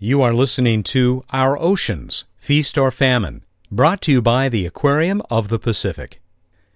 You 0.00 0.22
are 0.22 0.32
listening 0.32 0.84
to 0.84 1.24
Our 1.30 1.60
Oceans, 1.60 2.22
Feast 2.36 2.78
or 2.78 2.92
Famine, 2.92 3.42
brought 3.68 4.00
to 4.02 4.12
you 4.12 4.22
by 4.22 4.48
the 4.48 4.64
Aquarium 4.64 5.22
of 5.28 5.48
the 5.48 5.58
Pacific. 5.58 6.20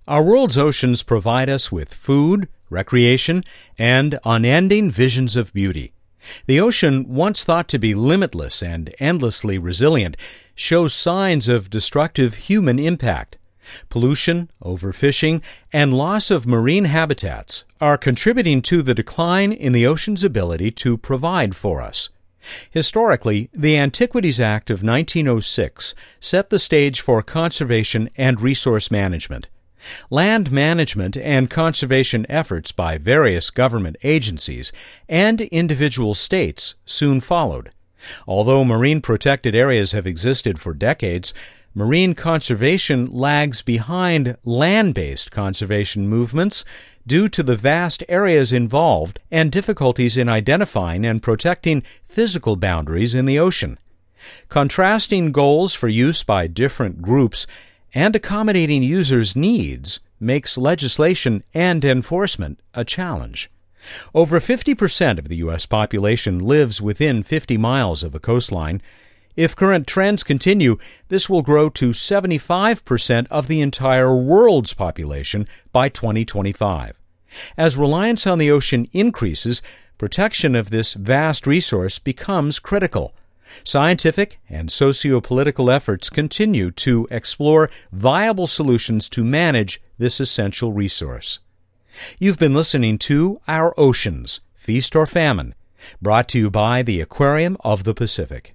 Our 0.08 0.24
world's 0.24 0.58
oceans 0.58 1.04
provide 1.04 1.48
us 1.48 1.70
with 1.70 1.94
food, 1.94 2.48
recreation, 2.68 3.44
and 3.78 4.18
unending 4.24 4.90
visions 4.90 5.36
of 5.36 5.52
beauty. 5.52 5.92
The 6.46 6.58
ocean, 6.58 7.14
once 7.14 7.44
thought 7.44 7.68
to 7.68 7.78
be 7.78 7.94
limitless 7.94 8.60
and 8.60 8.92
endlessly 8.98 9.56
resilient, 9.56 10.16
shows 10.56 10.92
signs 10.92 11.46
of 11.46 11.70
destructive 11.70 12.34
human 12.34 12.80
impact. 12.80 13.38
Pollution, 13.88 14.50
overfishing, 14.64 15.42
and 15.72 15.94
loss 15.94 16.32
of 16.32 16.44
marine 16.44 16.86
habitats 16.86 17.62
are 17.80 17.96
contributing 17.96 18.62
to 18.62 18.82
the 18.82 18.94
decline 18.94 19.52
in 19.52 19.72
the 19.72 19.86
ocean's 19.86 20.24
ability 20.24 20.72
to 20.72 20.98
provide 20.98 21.54
for 21.54 21.80
us. 21.80 22.08
Historically, 22.70 23.48
the 23.52 23.76
Antiquities 23.76 24.40
Act 24.40 24.70
of 24.70 24.82
1906 24.82 25.94
set 26.20 26.50
the 26.50 26.58
stage 26.58 27.00
for 27.00 27.22
conservation 27.22 28.10
and 28.16 28.40
resource 28.40 28.90
management. 28.90 29.48
Land 30.10 30.52
management 30.52 31.16
and 31.16 31.50
conservation 31.50 32.24
efforts 32.28 32.72
by 32.72 32.98
various 32.98 33.50
government 33.50 33.96
agencies 34.02 34.72
and 35.08 35.40
individual 35.40 36.14
states 36.14 36.74
soon 36.84 37.20
followed. 37.20 37.70
Although 38.26 38.64
marine 38.64 39.00
protected 39.00 39.54
areas 39.54 39.92
have 39.92 40.06
existed 40.06 40.58
for 40.58 40.74
decades, 40.74 41.32
marine 41.74 42.14
conservation 42.14 43.06
lags 43.06 43.62
behind 43.62 44.36
land 44.44 44.94
based 44.94 45.30
conservation 45.30 46.08
movements 46.08 46.64
due 47.06 47.28
to 47.28 47.42
the 47.42 47.56
vast 47.56 48.04
areas 48.08 48.52
involved 48.52 49.18
and 49.30 49.50
difficulties 49.50 50.16
in 50.16 50.28
identifying 50.28 51.04
and 51.04 51.22
protecting 51.22 51.82
physical 52.04 52.56
boundaries 52.56 53.14
in 53.14 53.24
the 53.24 53.38
ocean. 53.38 53.78
Contrasting 54.48 55.32
goals 55.32 55.74
for 55.74 55.88
use 55.88 56.22
by 56.22 56.46
different 56.46 57.02
groups 57.02 57.46
and 57.94 58.14
accommodating 58.14 58.82
users' 58.82 59.36
needs 59.36 60.00
makes 60.20 60.56
legislation 60.56 61.42
and 61.52 61.84
enforcement 61.84 62.60
a 62.74 62.84
challenge. 62.84 63.50
Over 64.14 64.40
50% 64.40 65.18
of 65.18 65.28
the 65.28 65.36
U.S. 65.36 65.66
population 65.66 66.38
lives 66.38 66.80
within 66.80 67.22
50 67.22 67.56
miles 67.56 68.04
of 68.04 68.14
a 68.14 68.20
coastline. 68.20 68.80
If 69.34 69.56
current 69.56 69.86
trends 69.86 70.22
continue, 70.22 70.76
this 71.08 71.28
will 71.28 71.42
grow 71.42 71.70
to 71.70 71.90
75% 71.90 73.26
of 73.30 73.48
the 73.48 73.60
entire 73.60 74.14
world's 74.14 74.74
population 74.74 75.46
by 75.72 75.88
2025. 75.88 76.98
As 77.56 77.76
reliance 77.76 78.26
on 78.26 78.38
the 78.38 78.50
ocean 78.50 78.88
increases, 78.92 79.62
protection 79.96 80.54
of 80.54 80.68
this 80.68 80.92
vast 80.92 81.46
resource 81.46 81.98
becomes 81.98 82.58
critical. 82.58 83.14
Scientific 83.64 84.38
and 84.50 84.70
socio-political 84.70 85.70
efforts 85.70 86.10
continue 86.10 86.70
to 86.70 87.06
explore 87.10 87.70
viable 87.90 88.46
solutions 88.46 89.08
to 89.10 89.24
manage 89.24 89.80
this 89.98 90.20
essential 90.20 90.72
resource. 90.72 91.38
You've 92.18 92.38
been 92.38 92.54
listening 92.54 92.98
to 92.98 93.40
Our 93.46 93.74
Oceans, 93.78 94.40
Feast 94.54 94.96
or 94.96 95.06
Famine, 95.06 95.54
brought 96.00 96.28
to 96.28 96.38
you 96.38 96.50
by 96.50 96.82
the 96.82 97.00
Aquarium 97.00 97.56
of 97.60 97.84
the 97.84 97.94
Pacific. 97.94 98.54